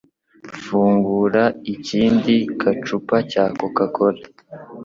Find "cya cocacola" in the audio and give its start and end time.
3.31-4.21